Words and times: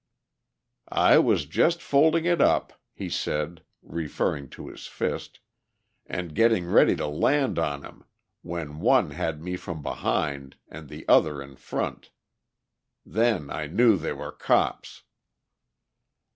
"I 1.13 1.19
was 1.19 1.45
just 1.45 1.79
folding 1.79 2.25
it 2.25 2.41
up," 2.41 2.73
he 2.91 3.07
said, 3.07 3.61
referring 3.83 4.49
to 4.49 4.67
his 4.67 4.87
fist, 4.87 5.41
"and 6.07 6.33
getting 6.33 6.65
ready 6.65 6.95
to 6.95 7.05
land 7.05 7.59
on 7.59 7.83
him 7.83 8.05
when 8.41 8.79
one 8.79 9.11
had 9.11 9.43
me 9.43 9.55
from 9.57 9.83
behind 9.83 10.55
and 10.67 10.89
the 10.89 11.07
other 11.07 11.39
in 11.39 11.55
front. 11.55 12.09
Then 13.05 13.51
I 13.51 13.67
knew 13.67 13.95
they 13.95 14.11
were 14.13 14.31
cops." 14.31 15.03